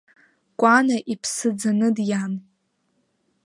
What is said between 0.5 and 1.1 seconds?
Кәана